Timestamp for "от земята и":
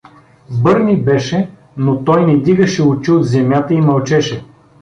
3.11-3.81